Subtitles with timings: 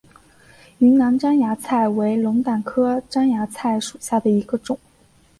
[0.79, 4.79] 云南獐牙菜为龙胆科獐牙菜属下的一个种。